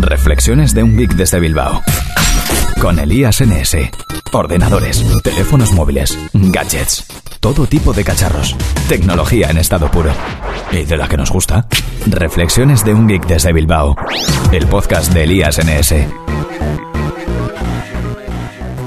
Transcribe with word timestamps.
Reflexiones 0.00 0.74
de 0.74 0.84
un 0.84 0.96
geek 0.96 1.14
desde 1.14 1.40
Bilbao. 1.40 1.82
Con 2.80 3.00
Elías 3.00 3.40
NS. 3.40 3.76
Ordenadores, 4.32 5.04
teléfonos 5.24 5.72
móviles, 5.72 6.16
gadgets, 6.32 7.04
todo 7.40 7.66
tipo 7.66 7.92
de 7.92 8.04
cacharros. 8.04 8.54
Tecnología 8.88 9.50
en 9.50 9.58
estado 9.58 9.90
puro. 9.90 10.12
Y 10.70 10.84
de 10.84 10.96
la 10.96 11.08
que 11.08 11.16
nos 11.16 11.32
gusta. 11.32 11.66
Reflexiones 12.06 12.84
de 12.84 12.94
un 12.94 13.08
geek 13.08 13.26
desde 13.26 13.52
Bilbao. 13.52 13.96
El 14.52 14.68
podcast 14.68 15.12
de 15.12 15.24
Elías 15.24 15.58
NS. 15.58 15.94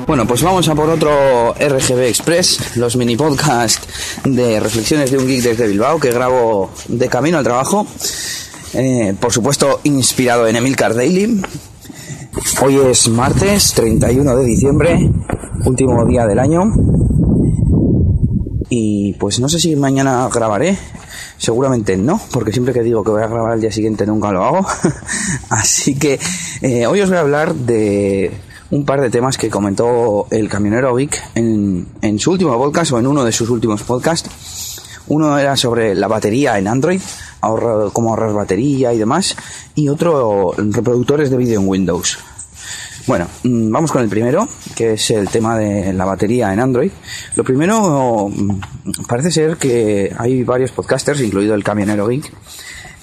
Bueno, 0.07 0.25
pues 0.25 0.41
vamos 0.43 0.67
a 0.69 0.75
por 0.75 0.89
otro 0.89 1.53
RGB 1.53 2.07
Express, 2.07 2.77
los 2.77 2.95
mini 2.95 3.17
podcast 3.17 3.85
de 4.23 4.61
reflexiones 4.61 5.11
de 5.11 5.17
un 5.17 5.27
geek 5.27 5.43
desde 5.43 5.67
Bilbao 5.67 5.99
que 5.99 6.11
grabo 6.11 6.71
de 6.87 7.09
camino 7.09 7.37
al 7.37 7.43
trabajo. 7.43 7.85
Eh, 8.73 9.13
por 9.19 9.33
supuesto, 9.33 9.81
inspirado 9.83 10.47
en 10.47 10.55
Emilcar 10.55 10.93
Daily. 10.95 11.41
Hoy 12.61 12.77
es 12.77 13.09
martes 13.09 13.73
31 13.73 14.35
de 14.37 14.45
diciembre, 14.45 15.11
último 15.65 16.05
día 16.05 16.25
del 16.25 16.39
año. 16.39 16.71
Y 18.69 19.13
pues 19.13 19.41
no 19.41 19.49
sé 19.49 19.59
si 19.59 19.75
mañana 19.75 20.29
grabaré. 20.33 20.77
Seguramente 21.37 21.97
no, 21.97 22.21
porque 22.31 22.53
siempre 22.53 22.73
que 22.73 22.83
digo 22.83 23.03
que 23.03 23.11
voy 23.11 23.23
a 23.23 23.27
grabar 23.27 23.53
al 23.53 23.61
día 23.61 23.71
siguiente 23.71 24.05
nunca 24.05 24.31
lo 24.31 24.45
hago. 24.45 24.65
Así 25.49 25.95
que 25.95 26.17
eh, 26.61 26.87
hoy 26.87 27.01
os 27.01 27.09
voy 27.09 27.17
a 27.17 27.21
hablar 27.21 27.53
de 27.53 28.31
un 28.69 28.85
par 28.85 29.01
de 29.01 29.09
temas 29.09 29.37
que 29.37 29.49
comentó 29.49 30.27
el 30.31 30.47
camionero 30.47 30.95
Vic 30.95 31.21
en, 31.35 31.87
en 32.01 32.19
su 32.19 32.31
último 32.31 32.57
podcast 32.57 32.93
o 32.93 32.99
en 32.99 33.07
uno 33.07 33.25
de 33.25 33.33
sus 33.33 33.49
últimos 33.49 33.83
podcasts. 33.83 34.29
Uno 35.07 35.37
era 35.37 35.57
sobre 35.57 35.93
la 35.93 36.07
batería 36.07 36.57
en 36.57 36.69
Android, 36.69 37.01
ahorrar, 37.41 37.91
cómo 37.91 38.09
ahorrar 38.09 38.33
batería 38.33 38.93
y 38.93 38.97
demás, 38.97 39.35
y 39.75 39.89
otro 39.89 40.53
reproductores 40.57 41.29
de 41.29 41.37
vídeo 41.37 41.59
en 41.59 41.67
Windows. 41.67 42.17
Bueno, 43.07 43.27
mm, 43.43 43.71
vamos 43.71 43.91
con 43.91 44.03
el 44.03 44.09
primero, 44.09 44.47
que 44.75 44.93
es 44.93 45.11
el 45.11 45.27
tema 45.29 45.57
de 45.57 45.91
la 45.93 46.05
batería 46.05 46.53
en 46.53 46.59
Android. 46.59 46.91
Lo 47.35 47.43
primero, 47.43 48.29
mm, 48.29 48.59
parece 49.07 49.31
ser 49.31 49.57
que 49.57 50.13
hay 50.17 50.43
varios 50.43 50.71
podcasters, 50.71 51.21
incluido 51.21 51.55
el 51.55 51.63
camionero 51.63 52.07
Geek, 52.07 52.31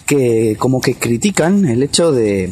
que 0.08 0.56
como 0.58 0.80
que 0.80 0.94
critican 0.94 1.66
el 1.66 1.82
hecho 1.82 2.12
de, 2.12 2.50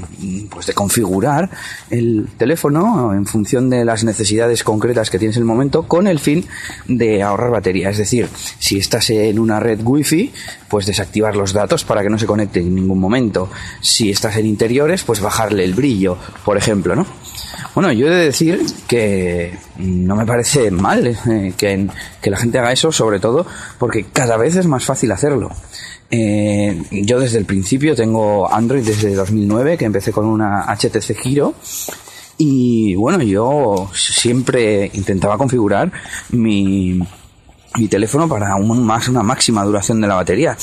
pues 0.50 0.66
de 0.66 0.74
configurar 0.74 1.48
el 1.88 2.28
teléfono 2.36 3.14
en 3.14 3.24
función 3.24 3.70
de 3.70 3.82
las 3.82 4.04
necesidades 4.04 4.62
concretas 4.62 5.08
que 5.08 5.18
tienes 5.18 5.38
en 5.38 5.44
el 5.44 5.46
momento 5.46 5.84
con 5.88 6.06
el 6.06 6.18
fin 6.18 6.46
de 6.86 7.22
ahorrar 7.22 7.50
batería. 7.50 7.88
Es 7.88 7.96
decir, 7.96 8.28
si 8.58 8.76
estás 8.76 9.08
en 9.08 9.38
una 9.38 9.58
red 9.58 9.80
wifi, 9.82 10.34
pues 10.68 10.84
desactivar 10.84 11.34
los 11.34 11.54
datos 11.54 11.82
para 11.84 12.02
que 12.02 12.10
no 12.10 12.18
se 12.18 12.26
conecte 12.26 12.60
en 12.60 12.74
ningún 12.74 13.00
momento. 13.00 13.48
Si 13.80 14.10
estás 14.10 14.36
en 14.36 14.44
interiores, 14.44 15.02
pues 15.04 15.20
bajarle 15.20 15.64
el 15.64 15.72
brillo, 15.72 16.18
por 16.44 16.58
ejemplo, 16.58 16.94
¿no? 16.94 17.06
Bueno, 17.74 17.90
yo 17.90 18.06
he 18.08 18.10
de 18.10 18.24
decir 18.26 18.66
que 18.86 19.58
no 19.78 20.14
me 20.14 20.26
parece 20.26 20.70
mal 20.70 21.06
eh, 21.06 21.54
que, 21.56 21.88
que 22.20 22.30
la 22.30 22.36
gente 22.36 22.58
haga 22.58 22.72
eso, 22.72 22.92
sobre 22.92 23.18
todo 23.18 23.46
porque 23.78 24.04
cada 24.12 24.36
vez 24.36 24.56
es 24.56 24.66
más 24.66 24.84
fácil 24.84 25.10
hacerlo. 25.12 25.52
Eh, 26.10 26.82
yo 26.90 27.18
desde 27.18 27.38
el 27.38 27.44
principio 27.44 27.94
tengo 27.94 28.52
Android 28.52 28.84
desde 28.84 29.14
2009, 29.14 29.76
que 29.76 29.84
empecé 29.84 30.12
con 30.12 30.26
una 30.26 30.64
HTC 30.74 31.16
Giro. 31.20 31.54
Y 32.38 32.94
bueno, 32.94 33.22
yo 33.22 33.90
siempre 33.94 34.90
intentaba 34.92 35.38
configurar 35.38 35.90
mi, 36.30 37.00
mi 37.76 37.88
teléfono 37.88 38.28
para 38.28 38.56
un, 38.56 38.84
más, 38.84 39.08
una 39.08 39.22
máxima 39.22 39.64
duración 39.64 40.00
de 40.00 40.08
la 40.08 40.16
batería. 40.16 40.56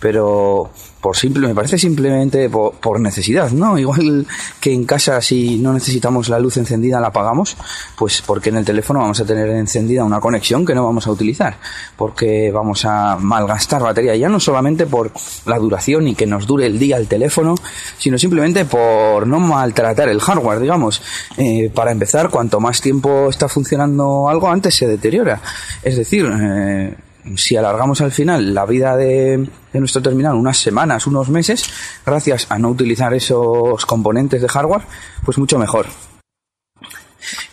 Pero 0.00 0.70
por 1.04 1.18
simple, 1.18 1.46
me 1.46 1.54
parece 1.54 1.76
simplemente 1.76 2.48
por, 2.48 2.98
necesidad, 2.98 3.50
¿no? 3.50 3.76
Igual 3.76 4.26
que 4.58 4.72
en 4.72 4.86
casa 4.86 5.20
si 5.20 5.58
no 5.58 5.74
necesitamos 5.74 6.30
la 6.30 6.38
luz 6.38 6.56
encendida 6.56 6.98
la 6.98 7.08
apagamos, 7.08 7.58
pues 7.94 8.22
porque 8.22 8.48
en 8.48 8.56
el 8.56 8.64
teléfono 8.64 9.00
vamos 9.00 9.20
a 9.20 9.26
tener 9.26 9.50
encendida 9.50 10.02
una 10.02 10.18
conexión 10.18 10.64
que 10.64 10.74
no 10.74 10.82
vamos 10.82 11.06
a 11.06 11.10
utilizar, 11.10 11.58
porque 11.94 12.50
vamos 12.50 12.86
a 12.86 13.18
malgastar 13.20 13.82
batería, 13.82 14.16
ya 14.16 14.30
no 14.30 14.40
solamente 14.40 14.86
por 14.86 15.12
la 15.44 15.58
duración 15.58 16.08
y 16.08 16.14
que 16.14 16.24
nos 16.24 16.46
dure 16.46 16.64
el 16.64 16.78
día 16.78 16.96
el 16.96 17.06
teléfono, 17.06 17.54
sino 17.98 18.16
simplemente 18.16 18.64
por 18.64 19.26
no 19.26 19.40
maltratar 19.40 20.08
el 20.08 20.22
hardware, 20.22 20.58
digamos. 20.58 21.02
Eh, 21.36 21.70
para 21.74 21.92
empezar, 21.92 22.30
cuanto 22.30 22.60
más 22.60 22.80
tiempo 22.80 23.28
está 23.28 23.46
funcionando 23.46 24.30
algo, 24.30 24.48
antes 24.48 24.74
se 24.74 24.88
deteriora. 24.88 25.42
Es 25.82 25.98
decir, 25.98 26.26
eh, 26.32 26.94
si 27.36 27.56
alargamos 27.56 28.00
al 28.00 28.12
final 28.12 28.54
la 28.54 28.66
vida 28.66 28.96
de, 28.96 29.48
nuestro 29.72 30.02
terminal 30.02 30.34
unas 30.34 30.58
semanas, 30.58 31.06
unos 31.06 31.30
meses, 31.30 31.64
gracias 32.04 32.46
a 32.50 32.58
no 32.58 32.68
utilizar 32.68 33.14
esos 33.14 33.86
componentes 33.86 34.42
de 34.42 34.48
hardware, 34.48 34.82
pues 35.24 35.38
mucho 35.38 35.58
mejor. 35.58 35.86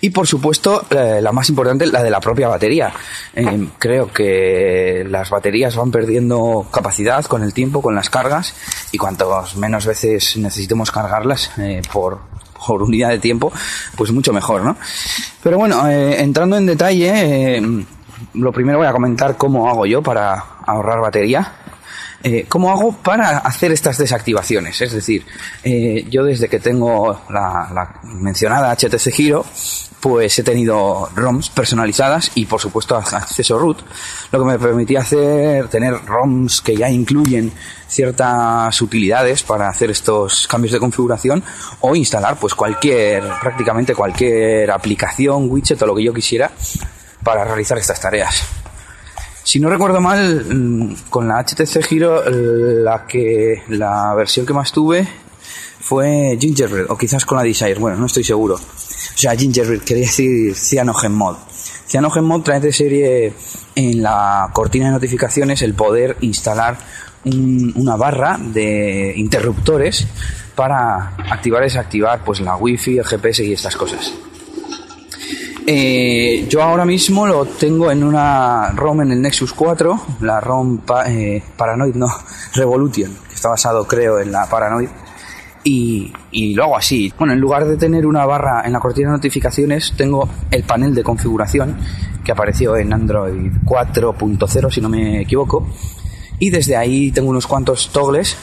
Y 0.01 0.09
por 0.09 0.27
supuesto, 0.27 0.85
eh, 0.89 1.19
la 1.21 1.31
más 1.31 1.47
importante, 1.49 1.85
la 1.85 2.03
de 2.03 2.09
la 2.09 2.19
propia 2.19 2.49
batería. 2.49 2.91
Eh, 3.33 3.69
creo 3.79 4.11
que 4.11 5.05
las 5.07 5.29
baterías 5.29 5.75
van 5.77 5.91
perdiendo 5.91 6.67
capacidad 6.71 7.23
con 7.25 7.41
el 7.41 7.53
tiempo, 7.53 7.81
con 7.81 7.95
las 7.95 8.09
cargas, 8.09 8.53
y 8.91 8.97
cuantos 8.97 9.55
menos 9.55 9.85
veces 9.85 10.35
necesitemos 10.35 10.91
cargarlas 10.91 11.51
eh, 11.57 11.81
por, 11.91 12.19
por 12.67 12.83
unidad 12.83 13.09
de 13.09 13.19
tiempo, 13.19 13.53
pues 13.95 14.11
mucho 14.11 14.33
mejor, 14.33 14.63
¿no? 14.63 14.75
Pero 15.41 15.57
bueno, 15.57 15.87
entrando 15.89 16.57
en 16.57 16.65
detalle, 16.65 17.85
lo 18.33 18.51
primero 18.51 18.79
voy 18.79 18.87
a 18.87 18.91
comentar 18.91 19.37
cómo 19.37 19.69
hago 19.69 19.85
yo 19.85 20.01
para 20.01 20.33
ahorrar 20.65 21.01
batería. 21.01 21.53
Eh, 22.23 22.45
¿Cómo 22.47 22.69
hago 22.69 22.93
para 22.93 23.39
hacer 23.39 23.71
estas 23.71 23.97
desactivaciones? 23.97 24.79
Es 24.81 24.91
decir, 24.91 25.25
eh, 25.63 26.05
yo 26.09 26.23
desde 26.23 26.47
que 26.49 26.59
tengo 26.59 27.21
la, 27.29 27.99
mencionada 28.03 28.75
HTC 28.75 29.11
Giro, 29.11 29.43
pues 29.99 30.37
he 30.37 30.43
tenido 30.43 31.09
ROMs 31.15 31.49
personalizadas 31.49 32.31
y 32.35 32.45
por 32.45 32.61
supuesto 32.61 32.95
acceso 32.95 33.57
root, 33.57 33.79
lo 34.31 34.39
que 34.39 34.45
me 34.45 34.59
permitía 34.59 34.99
hacer 34.99 35.67
tener 35.67 35.93
ROMs 36.05 36.61
que 36.61 36.75
ya 36.75 36.89
incluyen 36.89 37.51
ciertas 37.87 38.79
utilidades 38.81 39.41
para 39.41 39.69
hacer 39.69 39.89
estos 39.89 40.47
cambios 40.47 40.73
de 40.73 40.79
configuración 40.79 41.43
o 41.81 41.95
instalar 41.95 42.37
pues 42.39 42.53
cualquier, 42.53 43.23
prácticamente 43.41 43.95
cualquier 43.95 44.69
aplicación, 44.69 45.49
widget 45.49 45.81
o 45.81 45.87
lo 45.87 45.95
que 45.95 46.03
yo 46.03 46.13
quisiera 46.13 46.51
para 47.23 47.43
realizar 47.43 47.77
estas 47.77 47.99
tareas. 47.99 48.43
Si 49.43 49.59
no 49.59 49.69
recuerdo 49.69 49.99
mal, 49.99 50.45
mm, 50.45 51.09
con 51.09 51.27
la 51.27 51.39
HTC 51.39 51.83
Giro, 51.83 52.23
la 52.29 53.05
que 53.05 53.63
la 53.69 54.13
versión 54.13 54.45
que 54.45 54.53
más 54.53 54.71
tuve 54.71 55.07
fue 55.79 56.37
Gingerbread, 56.39 56.89
o 56.89 56.97
quizás 56.97 57.25
con 57.25 57.37
la 57.37 57.43
Desire, 57.43 57.75
bueno, 57.75 57.97
no 57.97 58.05
estoy 58.05 58.23
seguro. 58.23 58.55
O 58.55 59.17
sea, 59.17 59.35
Gingerbread 59.35 59.81
quería 59.81 60.05
decir 60.05 60.55
Cyanogen 60.55 61.13
Mod. 61.13 61.37
Cyanogen 61.87 62.23
Mod 62.23 62.43
trae 62.43 62.59
de 62.59 62.71
serie 62.71 63.33
en 63.75 64.01
la 64.01 64.49
cortina 64.53 64.85
de 64.85 64.91
notificaciones 64.91 65.61
el 65.61 65.73
poder 65.73 66.17
instalar 66.21 66.77
una 67.23 67.95
barra 67.97 68.37
de 68.39 69.13
interruptores 69.15 70.07
para 70.55 71.15
activar 71.29 71.61
y 71.63 71.65
desactivar 71.65 72.23
pues 72.23 72.39
la 72.39 72.55
wifi, 72.55 72.97
el 72.97 73.05
GPS 73.05 73.43
y 73.43 73.53
estas 73.53 73.75
cosas. 73.75 74.13
Eh, 75.67 76.47
yo 76.49 76.63
ahora 76.63 76.85
mismo 76.85 77.27
lo 77.27 77.45
tengo 77.45 77.91
en 77.91 78.03
una 78.03 78.71
ROM 78.71 79.01
en 79.01 79.11
el 79.11 79.21
Nexus 79.21 79.53
4, 79.53 80.01
la 80.21 80.39
ROM 80.39 80.79
eh, 81.07 81.41
Paranoid, 81.55 81.95
no, 81.95 82.07
Revolution, 82.55 83.11
que 83.27 83.35
está 83.35 83.49
basado 83.49 83.85
creo 83.87 84.19
en 84.19 84.31
la 84.31 84.47
Paranoid. 84.49 84.89
Y, 85.63 86.11
y, 86.31 86.55
lo 86.55 86.63
hago 86.63 86.77
así. 86.77 87.13
Bueno, 87.19 87.33
en 87.33 87.39
lugar 87.39 87.65
de 87.65 87.77
tener 87.77 88.07
una 88.07 88.25
barra 88.25 88.63
en 88.65 88.73
la 88.73 88.79
cortina 88.79 89.09
de 89.09 89.17
notificaciones, 89.17 89.93
tengo 89.95 90.27
el 90.49 90.63
panel 90.63 90.95
de 90.95 91.03
configuración 91.03 91.77
que 92.23 92.31
apareció 92.31 92.75
en 92.77 92.91
Android 92.91 93.51
4.0, 93.63 94.71
si 94.71 94.81
no 94.81 94.89
me 94.89 95.21
equivoco. 95.21 95.67
Y 96.39 96.49
desde 96.49 96.75
ahí 96.75 97.11
tengo 97.11 97.29
unos 97.29 97.45
cuantos 97.45 97.91
toggles 97.91 98.35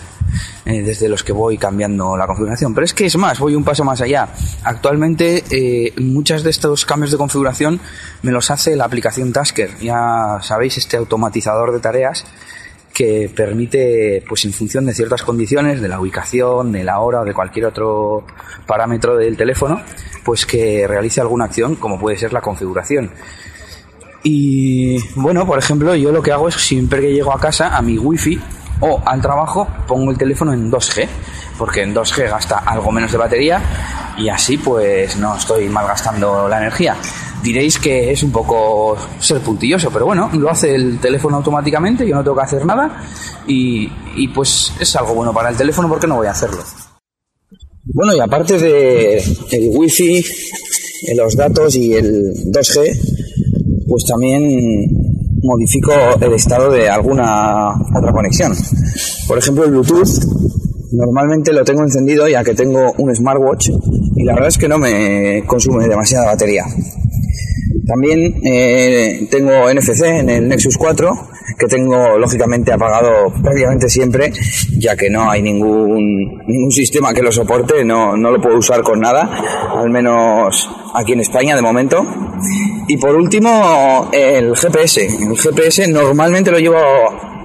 eh, 0.68 0.82
desde 0.82 1.08
los 1.08 1.24
que 1.24 1.32
voy 1.32 1.56
cambiando 1.56 2.14
la 2.14 2.26
configuración. 2.26 2.74
Pero 2.74 2.84
es 2.84 2.92
que 2.92 3.06
es 3.06 3.16
más, 3.16 3.38
voy 3.38 3.54
un 3.54 3.64
paso 3.64 3.84
más 3.84 4.02
allá. 4.02 4.28
Actualmente 4.64 5.42
eh, 5.50 5.94
muchos 5.98 6.42
de 6.42 6.50
estos 6.50 6.84
cambios 6.84 7.10
de 7.10 7.16
configuración 7.16 7.80
me 8.20 8.32
los 8.32 8.50
hace 8.50 8.76
la 8.76 8.84
aplicación 8.84 9.32
Tasker. 9.32 9.78
Ya 9.80 10.36
sabéis, 10.42 10.76
este 10.76 10.98
automatizador 10.98 11.72
de 11.72 11.80
tareas 11.80 12.26
que 12.92 13.30
permite, 13.34 14.22
pues 14.28 14.44
en 14.44 14.52
función 14.52 14.84
de 14.84 14.92
ciertas 14.92 15.22
condiciones, 15.22 15.80
de 15.80 15.88
la 15.88 16.00
ubicación, 16.00 16.70
de 16.72 16.84
la 16.84 17.00
hora 17.00 17.22
o 17.22 17.24
de 17.24 17.32
cualquier 17.32 17.64
otro 17.64 18.26
parámetro 18.66 19.16
del 19.16 19.38
teléfono, 19.38 19.80
pues 20.22 20.44
que 20.44 20.86
realice 20.86 21.22
alguna 21.22 21.46
acción 21.46 21.76
como 21.76 21.98
puede 21.98 22.18
ser 22.18 22.34
la 22.34 22.42
configuración. 22.42 23.10
Y 24.22 24.98
bueno, 25.14 25.46
por 25.46 25.58
ejemplo, 25.58 25.94
yo 25.94 26.12
lo 26.12 26.22
que 26.22 26.32
hago 26.32 26.48
es 26.48 26.56
siempre 26.56 27.00
que 27.00 27.14
llego 27.14 27.32
a 27.32 27.40
casa, 27.40 27.74
a 27.74 27.80
mi 27.80 27.96
wifi, 27.96 28.38
o 28.80 29.00
al 29.04 29.20
trabajo 29.20 29.66
pongo 29.86 30.10
el 30.10 30.18
teléfono 30.18 30.52
en 30.52 30.70
2G, 30.70 31.08
porque 31.56 31.82
en 31.82 31.94
2G 31.94 32.30
gasta 32.30 32.58
algo 32.58 32.90
menos 32.92 33.10
de 33.12 33.18
batería 33.18 33.60
y 34.16 34.28
así 34.28 34.58
pues 34.58 35.16
no 35.16 35.36
estoy 35.36 35.68
malgastando 35.68 36.48
la 36.48 36.58
energía. 36.58 36.96
Diréis 37.42 37.78
que 37.78 38.10
es 38.10 38.22
un 38.22 38.32
poco 38.32 38.96
ser 39.20 39.40
puntilloso, 39.40 39.90
pero 39.90 40.06
bueno, 40.06 40.28
lo 40.34 40.50
hace 40.50 40.74
el 40.74 40.98
teléfono 40.98 41.36
automáticamente, 41.36 42.06
yo 42.06 42.16
no 42.16 42.24
tengo 42.24 42.36
que 42.36 42.42
hacer 42.42 42.66
nada 42.66 43.02
y, 43.46 43.88
y 44.16 44.28
pues 44.28 44.72
es 44.80 44.96
algo 44.96 45.14
bueno 45.14 45.32
para 45.32 45.50
el 45.50 45.56
teléfono 45.56 45.88
porque 45.88 46.06
no 46.06 46.16
voy 46.16 46.26
a 46.26 46.32
hacerlo. 46.32 46.62
Bueno, 47.94 48.14
y 48.14 48.20
aparte 48.20 48.58
de 48.58 49.16
el 49.16 49.70
wifi, 49.72 50.22
los 51.16 51.36
datos 51.36 51.74
y 51.76 51.94
el 51.94 52.34
2G, 52.52 53.86
pues 53.88 54.04
también 54.04 54.97
modifico 55.42 55.92
el 56.20 56.34
estado 56.34 56.70
de 56.70 56.88
alguna 56.88 57.70
otra 57.96 58.12
conexión. 58.12 58.52
Por 59.26 59.38
ejemplo, 59.38 59.64
el 59.64 59.70
Bluetooth 59.70 60.08
normalmente 60.92 61.52
lo 61.52 61.64
tengo 61.64 61.82
encendido 61.82 62.28
ya 62.28 62.42
que 62.42 62.54
tengo 62.54 62.92
un 62.98 63.14
smartwatch 63.14 63.70
y 64.16 64.24
la 64.24 64.34
verdad 64.34 64.48
es 64.48 64.58
que 64.58 64.68
no 64.68 64.78
me 64.78 65.44
consume 65.46 65.86
demasiada 65.86 66.26
batería. 66.26 66.64
También 67.86 68.34
eh, 68.44 69.28
tengo 69.30 69.72
NFC 69.72 70.02
en 70.02 70.28
el 70.28 70.48
Nexus 70.48 70.76
4 70.76 71.10
que 71.58 71.66
tengo 71.66 72.18
lógicamente 72.18 72.72
apagado 72.72 73.32
prácticamente 73.42 73.88
siempre 73.88 74.32
ya 74.78 74.94
que 74.96 75.10
no 75.10 75.30
hay 75.30 75.42
ningún, 75.42 76.38
ningún 76.46 76.70
sistema 76.70 77.12
que 77.12 77.22
lo 77.22 77.32
soporte, 77.32 77.84
no, 77.84 78.16
no 78.16 78.30
lo 78.30 78.40
puedo 78.40 78.58
usar 78.58 78.82
con 78.82 79.00
nada, 79.00 79.28
al 79.76 79.90
menos 79.90 80.70
aquí 80.94 81.12
en 81.12 81.20
España 81.20 81.56
de 81.56 81.62
momento. 81.62 82.04
Y 82.88 82.96
por 82.96 83.14
último, 83.14 84.08
el 84.12 84.56
GPS. 84.56 85.06
El 85.06 85.36
GPS 85.36 85.86
normalmente 85.88 86.50
lo 86.50 86.58
llevo 86.58 86.78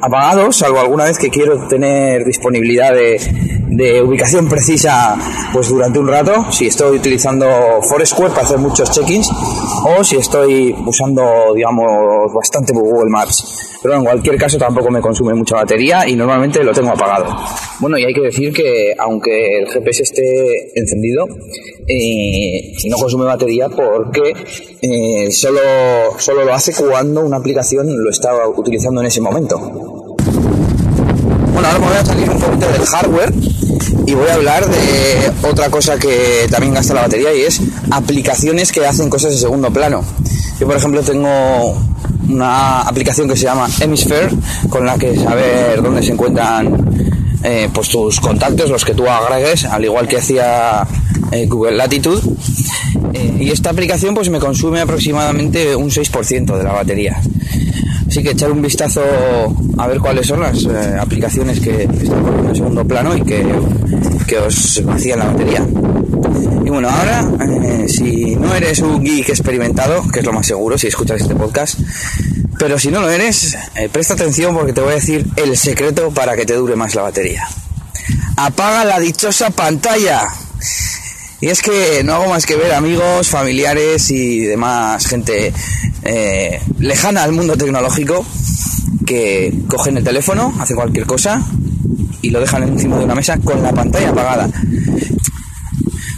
apagado, 0.01 0.51
salvo 0.53 0.79
alguna 0.79 1.03
vez 1.03 1.17
que 1.17 1.29
quiero 1.29 1.67
tener 1.67 2.23
disponibilidad 2.23 2.93
de, 2.93 4.01
ubicación 4.01 4.47
precisa 4.47 5.17
pues 5.51 5.67
durante 5.69 5.99
un 5.99 6.07
rato, 6.07 6.51
si 6.51 6.67
estoy 6.67 6.97
utilizando 6.97 7.45
Foursquare 7.81 8.29
para 8.29 8.43
hacer 8.43 8.59
muchos 8.59 8.89
check-ins 8.91 9.29
o 9.83 10.03
si 10.03 10.17
estoy 10.17 10.75
usando, 10.85 11.53
digamos, 11.53 12.33
bastante 12.33 12.71
Google 12.71 13.09
Maps. 13.09 13.62
Pero 13.83 13.95
en 13.95 14.05
cualquier 14.05 14.37
caso 14.37 14.57
tampoco 14.57 14.89
me 14.89 15.01
consume 15.01 15.33
mucha 15.33 15.55
batería 15.55 16.07
y 16.07 16.15
normalmente 16.15 16.63
lo 16.63 16.71
tengo 16.71 16.91
apagado. 16.91 17.35
Bueno, 17.79 17.97
y 17.97 18.05
hay 18.05 18.13
que 18.13 18.21
decir 18.21 18.53
que 18.53 18.95
aunque 18.97 19.59
el 19.59 19.67
GPS 19.67 20.03
esté 20.03 20.79
encendido, 20.79 21.27
eh, 21.85 22.71
no 22.89 22.97
consume 22.97 23.25
batería 23.25 23.67
porque 23.67 24.33
eh, 24.81 25.29
solo, 25.31 25.59
solo 26.17 26.45
lo 26.45 26.53
hace 26.53 26.73
cuando 26.73 27.21
una 27.21 27.37
aplicación 27.37 28.01
lo 28.01 28.09
está 28.09 28.47
utilizando 28.47 29.01
en 29.01 29.07
ese 29.07 29.19
momento. 29.19 29.59
Bueno, 29.59 31.67
ahora 31.67 31.79
me 31.79 31.87
voy 31.87 31.97
a 31.97 32.05
salir 32.05 32.29
un 32.29 32.39
poquito 32.39 32.71
del 32.71 32.85
hardware 32.85 33.33
y 34.07 34.13
voy 34.13 34.29
a 34.29 34.35
hablar 34.35 34.65
de 34.65 35.47
otra 35.47 35.69
cosa 35.69 35.99
que 35.99 36.47
también 36.49 36.73
gasta 36.73 36.93
la 36.93 37.01
batería 37.01 37.33
y 37.33 37.41
es 37.41 37.59
aplicaciones 37.91 38.71
que 38.71 38.85
hacen 38.85 39.09
cosas 39.09 39.33
de 39.33 39.37
segundo 39.37 39.71
plano. 39.71 40.05
Yo, 40.59 40.67
por 40.67 40.77
ejemplo, 40.77 41.01
tengo 41.01 41.75
una 42.29 42.81
aplicación 42.81 43.27
que 43.27 43.35
se 43.35 43.43
llama 43.43 43.67
Hemisphere 43.79 44.29
con 44.69 44.85
la 44.85 44.97
que 44.97 45.15
saber 45.17 45.81
dónde 45.81 46.01
se 46.01 46.13
encuentran 46.13 46.85
eh, 47.43 47.69
pues 47.73 47.89
tus 47.89 48.19
contactos, 48.19 48.69
los 48.69 48.85
que 48.85 48.93
tú 48.93 49.07
agregues, 49.07 49.65
al 49.65 49.83
igual 49.83 50.07
que 50.07 50.17
hacía 50.17 50.87
eh, 51.31 51.45
Google 51.45 51.75
Latitude. 51.75 52.21
Eh, 53.13 53.37
y 53.41 53.49
esta 53.49 53.69
aplicación 53.69 54.15
pues 54.15 54.29
me 54.29 54.39
consume 54.39 54.79
aproximadamente 54.79 55.75
un 55.75 55.89
6% 55.89 56.57
de 56.57 56.63
la 56.63 56.71
batería. 56.71 57.19
Así 58.07 58.21
que 58.21 58.31
echar 58.31 58.51
un 58.51 58.61
vistazo 58.61 59.01
a 59.77 59.87
ver 59.87 59.99
cuáles 59.99 60.27
son 60.27 60.41
las 60.41 60.65
aplicaciones 60.99 61.59
que 61.59 61.83
están 61.83 62.47
en 62.47 62.55
segundo 62.55 62.85
plano 62.85 63.17
y 63.17 63.21
que, 63.23 63.43
que 64.27 64.37
os 64.37 64.81
vacían 64.85 65.19
la 65.19 65.25
batería. 65.25 65.65
Y 66.63 66.69
bueno, 66.69 66.89
ahora, 66.89 67.27
eh, 67.63 67.89
si 67.89 68.35
eres 68.53 68.79
un 68.79 69.03
geek 69.03 69.29
experimentado, 69.29 70.07
que 70.09 70.19
es 70.19 70.25
lo 70.25 70.33
más 70.33 70.45
seguro 70.45 70.77
si 70.77 70.87
escuchas 70.87 71.21
este 71.21 71.35
podcast, 71.35 71.79
pero 72.59 72.77
si 72.77 72.89
no 72.89 73.01
lo 73.01 73.09
eres, 73.09 73.55
eh, 73.75 73.89
presta 73.91 74.13
atención 74.13 74.53
porque 74.53 74.73
te 74.73 74.81
voy 74.81 74.91
a 74.91 74.95
decir 74.95 75.25
el 75.35 75.57
secreto 75.57 76.11
para 76.11 76.35
que 76.35 76.45
te 76.45 76.53
dure 76.53 76.75
más 76.75 76.95
la 76.95 77.03
batería. 77.03 77.47
Apaga 78.37 78.85
la 78.85 78.99
dichosa 78.99 79.49
pantalla. 79.49 80.27
Y 81.41 81.47
es 81.47 81.61
que 81.61 82.03
no 82.03 82.13
hago 82.13 82.29
más 82.29 82.45
que 82.45 82.55
ver 82.55 82.73
amigos, 82.73 83.27
familiares 83.27 84.09
y 84.11 84.39
demás 84.39 85.05
gente 85.07 85.53
eh, 86.03 86.61
lejana 86.79 87.23
al 87.23 87.33
mundo 87.33 87.57
tecnológico 87.57 88.25
que 89.05 89.53
cogen 89.67 89.97
el 89.97 90.03
teléfono, 90.03 90.53
hacen 90.59 90.77
cualquier 90.77 91.05
cosa 91.05 91.45
y 92.21 92.29
lo 92.29 92.39
dejan 92.39 92.63
encima 92.63 92.97
de 92.97 93.05
una 93.05 93.15
mesa 93.15 93.37
con 93.39 93.61
la 93.61 93.73
pantalla 93.73 94.09
apagada. 94.09 94.49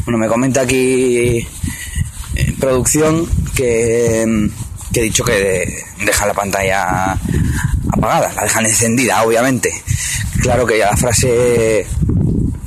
Bueno, 0.05 0.19
me 0.19 0.27
comenta 0.27 0.61
aquí 0.61 1.47
producción 2.65 3.27
que, 3.55 4.23
he 4.93 5.01
dicho 5.01 5.23
que 5.23 5.83
deja 6.03 6.25
la 6.25 6.33
pantalla 6.33 7.17
apagada, 7.91 8.33
la 8.33 8.43
dejan 8.43 8.65
encendida, 8.65 9.23
obviamente. 9.23 9.71
Claro 10.41 10.65
que 10.65 10.79
ya 10.79 10.89
la 10.91 10.97
frase 10.97 11.85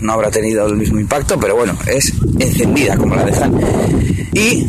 no 0.01 0.13
habrá 0.13 0.31
tenido 0.31 0.67
el 0.67 0.77
mismo 0.77 1.01
impacto, 1.01 1.39
pero 1.41 1.57
bueno, 1.57 1.77
es 1.87 2.13
encendida 2.39 2.97
como 2.97 3.17
la 3.17 3.25
dejan. 3.25 3.61
Y 4.35 4.67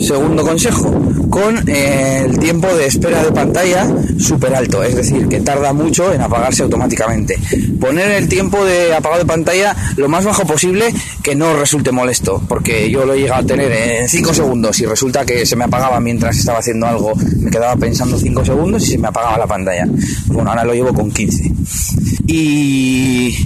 segundo 0.00 0.42
consejo, 0.42 0.92
con 1.30 1.68
el 1.68 2.38
tiempo 2.38 2.68
de 2.74 2.86
espera 2.86 3.22
de 3.22 3.32
pantalla 3.32 3.86
súper 4.18 4.54
alto, 4.54 4.82
es 4.82 4.94
decir, 4.94 5.28
que 5.28 5.40
tarda 5.40 5.72
mucho 5.72 6.12
en 6.12 6.20
apagarse 6.20 6.62
automáticamente. 6.62 7.38
Poner 7.80 8.10
el 8.12 8.28
tiempo 8.28 8.64
de 8.64 8.94
apagado 8.94 9.22
de 9.22 9.26
pantalla 9.26 9.76
lo 9.96 10.08
más 10.08 10.24
bajo 10.24 10.46
posible 10.46 10.92
que 11.22 11.34
no 11.34 11.54
resulte 11.54 11.92
molesto, 11.92 12.42
porque 12.48 12.90
yo 12.90 13.04
lo 13.04 13.14
he 13.14 13.30
a 13.30 13.42
tener 13.42 13.70
en 13.72 14.08
5 14.08 14.34
segundos 14.34 14.80
y 14.80 14.86
resulta 14.86 15.24
que 15.24 15.44
se 15.44 15.56
me 15.56 15.64
apagaba 15.64 16.00
mientras 16.00 16.38
estaba 16.38 16.58
haciendo 16.58 16.86
algo, 16.86 17.12
me 17.40 17.50
quedaba 17.50 17.76
pensando 17.76 18.18
5 18.18 18.44
segundos 18.44 18.82
y 18.84 18.92
se 18.92 18.98
me 18.98 19.08
apagaba 19.08 19.38
la 19.38 19.46
pantalla. 19.46 19.86
Bueno, 20.26 20.50
ahora 20.50 20.64
lo 20.64 20.74
llevo 20.74 20.92
con 20.94 21.10
15. 21.10 21.52
Y 22.26 23.36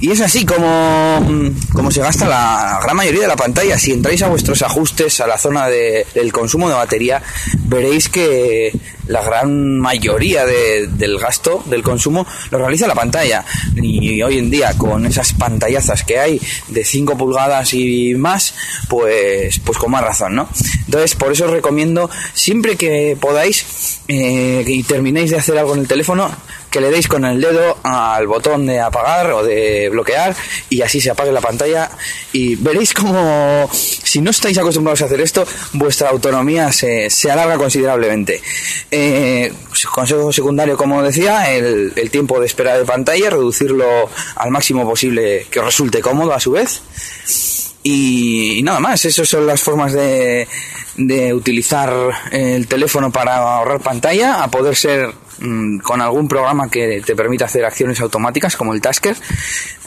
y 0.00 0.10
es 0.10 0.20
así 0.20 0.44
como, 0.44 1.26
como 1.72 1.90
se 1.90 2.00
gasta 2.00 2.28
la 2.28 2.80
gran 2.82 2.96
mayoría 2.96 3.22
de 3.22 3.28
la 3.28 3.36
pantalla. 3.36 3.78
Si 3.78 3.92
entráis 3.92 4.22
a 4.22 4.28
vuestros 4.28 4.62
ajustes 4.62 5.20
a 5.20 5.26
la 5.26 5.38
zona 5.38 5.68
de, 5.68 6.06
del 6.14 6.32
consumo 6.32 6.68
de 6.68 6.74
batería, 6.74 7.22
veréis 7.70 8.08
que 8.08 8.72
la 9.06 9.22
gran 9.22 9.78
mayoría 9.78 10.44
del 10.44 11.18
gasto 11.18 11.62
del 11.66 11.82
consumo 11.82 12.26
lo 12.50 12.58
realiza 12.58 12.86
la 12.86 12.94
pantalla. 12.94 13.44
Y 13.76 14.20
hoy 14.22 14.38
en 14.38 14.50
día, 14.50 14.74
con 14.76 15.06
esas 15.06 15.32
pantallazas 15.32 16.04
que 16.04 16.18
hay 16.18 16.40
de 16.68 16.84
5 16.84 17.16
pulgadas 17.16 17.72
y 17.74 18.14
más, 18.14 18.54
pues, 18.88 19.60
pues 19.60 19.78
con 19.78 19.92
más 19.92 20.02
razón, 20.02 20.34
¿no? 20.34 20.48
Entonces, 20.86 21.14
por 21.14 21.32
eso 21.32 21.44
os 21.44 21.50
recomiendo, 21.52 22.10
siempre 22.34 22.76
que 22.76 23.16
podáis 23.18 24.00
eh, 24.08 24.64
y 24.66 24.82
terminéis 24.82 25.30
de 25.30 25.38
hacer 25.38 25.56
algo 25.56 25.74
en 25.74 25.80
el 25.80 25.88
teléfono, 25.88 26.30
que 26.70 26.80
le 26.80 26.90
deis 26.90 27.08
con 27.08 27.24
el 27.24 27.40
dedo 27.40 27.78
al 27.82 28.26
botón 28.26 28.66
de 28.66 28.80
apagar 28.80 29.32
o 29.32 29.42
de 29.42 29.88
bloquear 29.90 30.34
y 30.68 30.82
así 30.82 31.00
se 31.00 31.10
apague 31.10 31.32
la 31.32 31.40
pantalla 31.40 31.90
y 32.32 32.54
veréis 32.54 32.94
como 32.94 33.68
si 33.72 34.20
no 34.20 34.30
estáis 34.30 34.56
acostumbrados 34.56 35.02
a 35.02 35.06
hacer 35.06 35.20
esto 35.20 35.44
vuestra 35.72 36.10
autonomía 36.10 36.70
se, 36.72 37.10
se 37.10 37.30
alarga 37.30 37.58
considerablemente 37.60 38.40
eh, 38.90 39.52
consejo 39.92 40.32
secundario 40.32 40.76
como 40.76 41.02
decía 41.02 41.54
el, 41.54 42.10
tiempo 42.10 42.40
de 42.40 42.46
espera 42.46 42.76
de 42.76 42.84
pantalla 42.84 43.30
reducirlo 43.30 43.86
al 44.36 44.50
máximo 44.50 44.88
posible 44.88 45.46
que 45.50 45.60
resulte 45.60 46.00
cómodo 46.00 46.32
a 46.32 46.40
su 46.40 46.52
vez 46.52 46.82
y, 47.82 48.60
nada 48.62 48.80
más, 48.80 49.04
esas 49.04 49.28
son 49.28 49.46
las 49.46 49.62
formas 49.62 49.92
de, 49.92 50.46
de 50.96 51.32
utilizar 51.32 51.92
el 52.30 52.66
teléfono 52.66 53.10
para 53.10 53.36
ahorrar 53.36 53.80
pantalla, 53.80 54.42
a 54.42 54.50
poder 54.50 54.76
ser 54.76 55.10
mmm, 55.38 55.78
con 55.78 56.00
algún 56.02 56.28
programa 56.28 56.68
que 56.68 57.02
te 57.04 57.16
permita 57.16 57.46
hacer 57.46 57.64
acciones 57.64 58.00
automáticas 58.00 58.56
como 58.56 58.74
el 58.74 58.82
Tasker. 58.82 59.16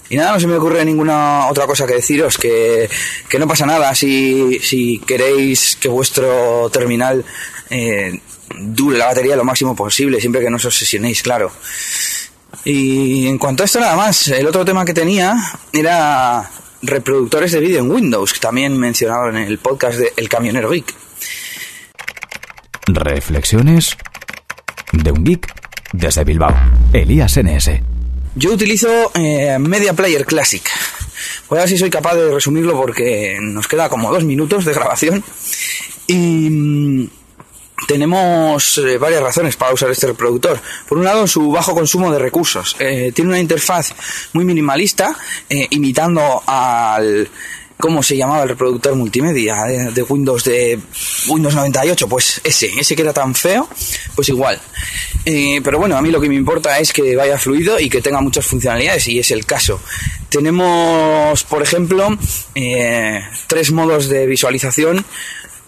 Y 0.10 0.17
nada, 0.17 0.33
no 0.33 0.39
se 0.39 0.48
me 0.48 0.55
ocurre 0.55 0.86
ninguna 0.86 1.48
otra 1.48 1.65
cosa 1.65 1.88
que 1.88 1.95
deciros, 1.95 2.38
que, 2.38 2.89
que 3.27 3.39
no 3.39 3.48
pasa 3.48 3.65
nada 3.65 3.95
si, 3.95 4.60
si 4.60 5.00
queréis 5.00 5.77
que 5.79 5.88
vuestro 5.88 6.69
terminal 6.69 7.24
eh, 7.69 8.19
dure 8.60 8.98
la 8.98 9.07
batería 9.07 9.36
lo 9.36 9.43
máximo 9.43 9.75
posible, 9.75 10.19
siempre 10.19 10.41
que 10.41 10.50
no 10.50 10.57
os 10.57 10.65
obsesionéis, 10.65 11.24
claro. 11.24 11.51
Y 12.65 13.27
en 13.27 13.38
cuanto 13.38 13.63
a 13.63 13.65
esto 13.65 13.79
nada 13.79 13.95
más, 13.95 14.27
el 14.27 14.45
otro 14.48 14.63
tema 14.63 14.86
que 14.86 14.93
tenía 14.93 15.36
era 15.72 16.50
reproductores 16.81 17.51
de 17.51 17.60
vídeo 17.60 17.79
en 17.79 17.91
Windows, 17.91 18.39
también 18.39 18.77
mencionado 18.77 19.29
en 19.29 19.38
el 19.38 19.57
podcast 19.57 19.98
de 19.98 20.13
El 20.15 20.29
Camionero 20.29 20.69
Geek. 20.69 20.93
Reflexiones 22.88 23.98
de 24.91 25.12
un 25.12 25.24
geek 25.24 25.51
desde 25.93 26.24
Bilbao. 26.24 26.53
Elías 26.91 27.39
NS. 27.41 27.93
Yo 28.36 28.52
utilizo 28.52 29.12
eh, 29.13 29.58
Media 29.60 29.94
Player 29.94 30.25
Classic. 30.25 30.63
Voy 31.50 31.60
a 31.60 31.62
ver 31.62 31.70
si 31.70 31.78
soy 31.78 31.92
capaz 31.92 32.16
de 32.16 32.34
resumirlo 32.34 32.75
porque 32.75 33.38
nos 33.40 33.68
queda 33.68 33.90
como 33.90 34.12
dos 34.12 34.24
minutos 34.24 34.66
de 34.66 34.74
grabación. 34.74 35.24
Y 36.08 37.10
tenemos 37.88 38.80
eh, 38.80 38.98
varias 38.98 39.22
razones 39.22 39.56
para 39.56 39.74
usar 39.74 39.92
este 39.92 40.08
reproductor. 40.08 40.60
Por 40.90 40.98
un 40.98 41.04
lado, 41.04 41.28
su 41.28 41.52
bajo 41.52 41.75
consumo 41.75 42.12
de 42.12 42.18
recursos. 42.18 42.75
Eh, 42.80 43.12
tiene 43.13 43.30
una 43.30 43.40
interfaz 43.40 43.94
muy 44.34 44.46
minimalista, 44.46 45.16
imitando 45.70 46.42
al 46.48 47.30
¿Cómo 47.84 48.02
se 48.02 48.16
llamaba 48.16 48.44
el 48.44 48.48
reproductor 48.48 48.96
multimedia 48.96 49.66
de, 49.66 50.04
Windows 50.04 50.46
de 50.46 50.80
Windows 51.28 51.54
98? 51.54 52.08
Pues 52.08 52.40
ese, 52.42 52.68
ese 52.80 52.96
que 52.96 53.02
era 53.02 53.12
tan 53.12 53.36
feo, 53.36 53.68
pues 54.16 54.30
igual. 54.30 54.58
Eh, 55.25 55.60
pero 55.62 55.80
bueno, 55.80 55.98
a 55.98 56.02
mí 56.02 56.10
lo 56.10 56.22
que 56.22 56.30
me 56.30 56.36
importa 56.36 56.80
es 56.80 56.94
que 56.94 57.13
vaya 57.13 57.38
fluido 57.38 57.78
y 57.82 57.90
que 57.90 58.02
tenga 58.02 58.22
muchas 58.22 58.46
funcionalidades 58.46 59.10
y 59.10 59.20
es 59.20 59.32
el 59.32 59.46
caso. 59.46 59.82
Tenemos, 60.30 61.44
por 61.44 61.62
ejemplo, 61.62 62.18
eh, 62.56 63.20
tres 63.48 63.74
modos 63.74 64.08
de 64.08 64.28
visualización 64.28 65.06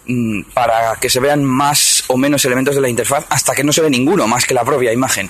mm, 0.06 0.52
para 0.54 0.96
que 0.98 1.10
se 1.10 1.20
vean 1.20 1.44
más 1.44 2.04
o 2.06 2.16
menos 2.16 2.42
elementos 2.46 2.74
de 2.74 2.80
la 2.80 2.88
interfaz 2.88 3.26
hasta 3.28 3.54
que 3.54 3.62
no 3.62 3.74
se 3.74 3.82
ve 3.82 3.90
ninguno 3.90 4.26
más 4.26 4.46
que 4.46 4.54
la 4.54 4.64
propia 4.64 4.90
imagen. 4.90 5.28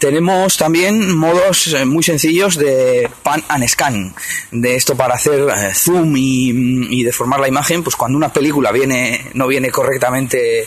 Tenemos 0.00 0.56
también 0.56 1.14
modos 1.14 1.74
eh, 1.74 1.84
muy 1.84 2.02
sencillos 2.02 2.56
de 2.56 3.10
pan 3.22 3.44
and 3.48 3.68
scan, 3.68 4.14
de 4.50 4.74
esto 4.74 4.96
para 4.96 5.12
hacer 5.12 5.40
eh, 5.40 5.74
zoom 5.74 6.14
y, 6.16 7.04
deformar 7.04 7.38
la 7.38 7.48
imagen, 7.48 7.82
pues 7.82 7.96
cuando 7.96 8.16
una 8.16 8.32
película 8.32 8.72
viene, 8.72 9.26
no 9.34 9.46
viene 9.46 9.70
correctamente 9.70 10.66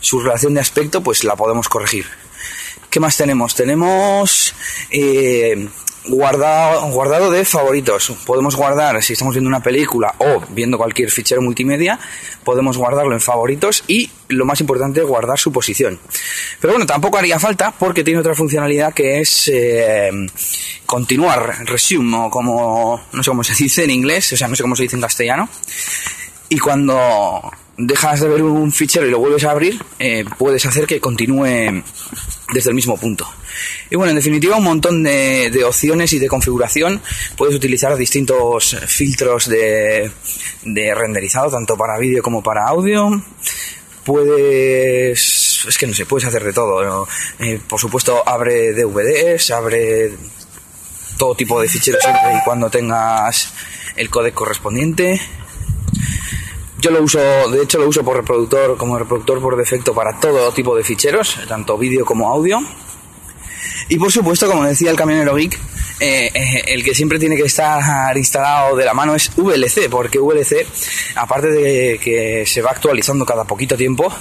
su 0.00 0.20
relación 0.20 0.52
de 0.52 0.60
aspecto, 0.60 1.02
pues 1.02 1.24
la 1.24 1.34
podemos 1.34 1.66
corregir. 1.66 2.04
¿Qué 2.90 3.00
más 3.00 3.16
tenemos? 3.16 3.54
Tenemos 3.54 4.54
eh, 4.90 5.66
guardado, 6.06 6.86
guardado 6.90 7.30
de 7.30 7.44
favoritos. 7.44 8.12
Podemos 8.24 8.56
guardar, 8.56 9.02
si 9.02 9.14
estamos 9.14 9.34
viendo 9.34 9.48
una 9.48 9.62
película 9.62 10.14
o 10.18 10.42
viendo 10.50 10.78
cualquier 10.78 11.10
fichero 11.10 11.42
multimedia, 11.42 11.98
podemos 12.42 12.76
guardarlo 12.76 13.12
en 13.12 13.20
favoritos 13.20 13.84
y 13.86 14.10
lo 14.28 14.44
más 14.44 14.60
importante, 14.60 15.02
guardar 15.02 15.38
su 15.38 15.52
posición. 15.52 15.98
Pero 16.60 16.72
bueno, 16.74 16.86
tampoco 16.86 17.18
haría 17.18 17.38
falta 17.38 17.72
porque 17.72 18.04
tiene 18.04 18.20
otra 18.20 18.34
funcionalidad 18.34 18.92
que 18.92 19.20
es 19.20 19.50
eh, 19.52 20.10
continuar, 20.86 21.64
resume, 21.66 22.16
o 22.18 22.30
como, 22.30 23.00
no 23.12 23.22
sé 23.22 23.30
cómo 23.30 23.44
se 23.44 23.54
dice 23.54 23.84
en 23.84 23.90
inglés, 23.90 24.32
o 24.32 24.36
sea, 24.36 24.48
no 24.48 24.56
sé 24.56 24.62
cómo 24.62 24.76
se 24.76 24.84
dice 24.84 24.96
en 24.96 25.02
castellano. 25.02 25.48
Y 26.48 26.58
cuando 26.58 27.50
dejas 27.76 28.20
de 28.20 28.28
ver 28.28 28.42
un 28.42 28.72
fichero 28.72 29.06
y 29.06 29.10
lo 29.10 29.18
vuelves 29.18 29.44
a 29.44 29.50
abrir, 29.50 29.80
eh, 29.98 30.24
puedes 30.38 30.64
hacer 30.66 30.86
que 30.86 31.00
continúe 31.00 31.82
desde 32.52 32.70
el 32.70 32.74
mismo 32.74 32.96
punto. 32.96 33.28
Y 33.90 33.96
bueno, 33.96 34.10
en 34.10 34.16
definitiva, 34.16 34.56
un 34.56 34.64
montón 34.64 35.02
de, 35.02 35.64
opciones 35.64 36.12
y 36.12 36.18
de 36.18 36.28
configuración. 36.28 37.00
Puedes 37.36 37.54
utilizar 37.54 37.96
distintos 37.96 38.76
filtros 38.86 39.48
de, 39.48 40.10
renderizado, 40.94 41.50
tanto 41.50 41.76
para 41.76 41.98
vídeo 41.98 42.22
como 42.22 42.42
para 42.42 42.66
audio. 42.66 43.22
Puedes. 44.04 45.64
Es 45.66 45.78
que 45.78 45.86
no 45.86 45.94
sé, 45.94 46.06
puedes 46.06 46.26
hacer 46.26 46.44
de 46.44 46.52
todo. 46.52 47.06
Eh, 47.38 47.60
por 47.66 47.80
supuesto, 47.80 48.22
abre 48.26 48.72
DVDs, 48.74 49.50
abre 49.50 50.12
todo 51.16 51.34
tipo 51.34 51.60
de 51.60 51.68
ficheros 51.68 52.02
siempre 52.02 52.36
y 52.36 52.44
cuando 52.44 52.68
tengas 52.68 53.52
el 53.96 54.10
códec 54.10 54.34
correspondiente. 54.34 55.20
Yo 56.84 56.90
lo 56.90 57.02
uso, 57.02 57.18
de 57.50 57.62
hecho 57.62 57.78
lo 57.78 57.88
uso 57.88 58.04
por 58.04 58.18
reproductor, 58.18 58.76
como 58.76 58.98
reproductor 58.98 59.40
por 59.40 59.56
defecto 59.56 59.94
para 59.94 60.20
todo 60.20 60.52
tipo 60.52 60.76
de 60.76 60.84
ficheros, 60.84 61.38
tanto 61.48 61.78
vídeo 61.78 62.04
como 62.04 62.30
audio. 62.30 62.58
Y 63.88 63.96
por 63.96 64.12
supuesto, 64.12 64.46
como 64.46 64.64
decía 64.64 64.90
el 64.90 64.96
camionero 64.98 65.34
Geek, 65.34 65.58
eh, 66.00 66.30
eh, 66.34 66.62
el 66.66 66.82
que 66.82 66.94
siempre 66.94 67.18
tiene 67.18 67.36
que 67.36 67.44
estar 67.44 68.16
instalado 68.16 68.76
de 68.76 68.84
la 68.84 68.94
mano 68.94 69.14
es 69.14 69.30
VLC, 69.36 69.88
porque 69.88 70.18
VLC, 70.18 70.66
aparte 71.16 71.48
de 71.48 71.98
que 71.98 72.44
se 72.46 72.62
va 72.62 72.72
actualizando 72.72 73.24
cada 73.24 73.44
poquito 73.44 73.76
tiempo, 73.76 74.12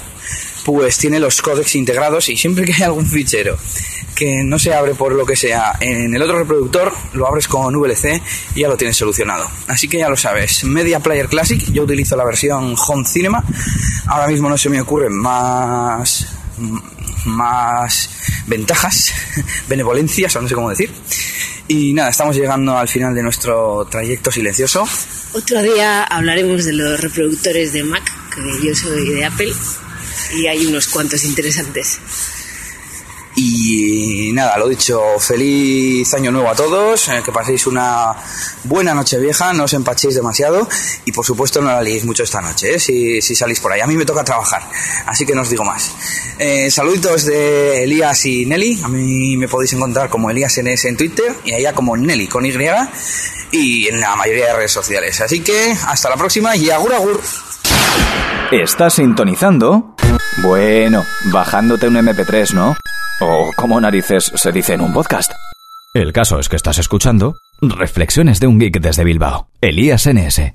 pues 0.64 0.98
tiene 0.98 1.20
los 1.20 1.42
códecs 1.42 1.76
integrados 1.76 2.30
y 2.30 2.38
siempre 2.38 2.66
que 2.66 2.74
hay 2.74 2.84
algún 2.84 3.06
fichero 3.06 3.58
que 4.16 4.44
no 4.44 4.60
se 4.60 4.74
abre 4.74 4.94
por 4.94 5.14
lo 5.14 5.26
que 5.26 5.36
sea 5.36 5.76
en 5.80 6.14
el 6.14 6.22
otro 6.22 6.40
reproductor, 6.40 6.94
lo 7.14 7.28
abres 7.28 7.48
con 7.48 7.76
VLC 7.76 8.22
y 8.56 8.62
ya 8.62 8.68
lo 8.68 8.78
tienes 8.78 8.96
solucionado. 8.96 9.50
Así 9.68 9.88
que 9.88 9.98
ya 9.98 10.10
lo 10.10 10.16
sabes, 10.16 10.64
Media 10.64 11.00
Player 11.00 11.28
Classic, 11.28 11.60
yo 11.72 11.84
utilizo 11.84 12.16
la 12.16 12.24
versión 12.24 12.76
Home 12.88 13.06
Cinema, 13.06 13.44
ahora 14.08 14.28
mismo 14.28 14.48
no 14.50 14.58
se 14.58 14.70
me 14.70 14.80
ocurren 14.80 15.14
más 15.14 16.28
más 17.26 18.10
ventajas, 18.48 19.14
benevolencias, 19.68 20.36
o 20.36 20.42
no 20.42 20.48
sé 20.48 20.56
cómo 20.56 20.70
decir. 20.70 20.92
Y 21.68 21.94
nada, 21.94 22.10
estamos 22.10 22.36
llegando 22.36 22.78
al 22.78 22.88
final 22.88 23.16
de 23.16 23.24
nuestro 23.24 23.86
trayecto 23.90 24.32
silencioso. 24.32 24.88
Otro 25.34 25.62
día 25.62 26.04
hablaremos 26.04 26.66
de 26.66 26.74
los 26.74 27.00
reproductores 27.00 27.74
de 27.74 27.84
Mac, 27.84 28.04
que 28.36 28.68
yo 28.68 28.76
soy 28.76 29.10
de 29.10 29.26
Apple, 29.26 29.54
y 30.36 30.48
hay 30.48 30.66
unos 30.66 30.88
cuantos 30.88 31.24
interesantes. 31.24 32.00
Y 33.46 34.32
nada, 34.32 34.58
lo 34.58 34.70
dicho, 34.70 35.20
feliz 35.20 36.14
año 36.14 36.32
nuevo 36.32 36.50
a 36.50 36.56
todos, 36.56 37.10
eh, 37.10 37.22
que 37.26 37.34
paséis 37.34 37.68
una 37.68 38.16
buena 38.64 38.94
noche 38.94 39.20
vieja, 39.20 39.52
no 39.52 39.66
os 39.66 39.74
empachéis 39.74 40.16
demasiado 40.16 40.66
y 41.04 41.12
por 41.12 41.26
supuesto 41.26 41.62
no 41.62 41.68
la 41.68 41.82
liéis 41.82 42.06
mucho 42.06 42.24
esta 42.24 42.40
noche, 42.40 42.76
eh, 42.76 42.80
si, 42.80 43.36
salís 43.36 43.60
por 43.60 43.74
ahí. 43.74 43.82
A 43.82 43.88
mí 43.88 43.98
me 43.98 44.06
toca 44.06 44.24
trabajar, 44.24 44.62
así 45.08 45.26
que 45.26 45.36
no 45.36 45.42
os 45.42 45.50
digo 45.50 45.66
más. 45.66 45.92
Eh, 46.40 46.72
saluditos 46.72 47.26
de 47.26 47.84
Elías 47.84 48.26
y 48.26 48.46
Nelly, 48.46 48.82
a 48.82 48.88
mí 48.88 49.36
me 49.36 49.50
podéis 49.50 49.74
encontrar 49.74 50.10
como 50.10 50.30
Elías 50.32 50.58
NS 50.58 50.86
en 50.86 50.96
Twitter 50.96 51.36
y 51.44 51.54
allá 51.54 51.74
como 51.74 51.98
Nelly 51.98 52.28
con 52.28 52.46
Y 52.46 52.54
y 53.52 53.88
en 53.90 54.00
la 54.00 54.16
mayoría 54.16 54.48
de 54.48 54.54
redes 54.54 54.72
sociales. 54.72 55.20
Así 55.20 55.42
que 55.42 55.76
hasta 55.86 56.10
la 56.10 56.16
próxima 56.16 56.56
y 56.56 56.70
agur 56.70 56.94
agur. 56.94 57.22
¿Estás 58.52 58.94
sintonizando? 58.94 59.96
Bueno, 60.38 61.06
bajándote 61.26 61.88
un 61.88 61.96
MP3, 61.96 62.54
¿no? 62.54 62.78
O 63.26 63.52
como 63.56 63.80
narices 63.80 64.34
se 64.36 64.52
dice 64.52 64.74
en 64.74 64.82
un 64.82 64.92
podcast. 64.92 65.32
El 65.94 66.12
caso 66.12 66.40
es 66.40 66.50
que 66.50 66.58
estás 66.58 66.78
escuchando 66.78 67.36
Reflexiones 67.62 68.42
de 68.42 68.48
un 68.48 68.60
geek 68.60 68.82
desde 68.82 69.06
Bilbao. 69.06 69.48
Elías 69.62 70.10
NS. 70.12 70.54